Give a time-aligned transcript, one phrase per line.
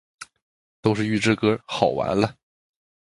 [0.81, 2.35] 都是预制歌，好完了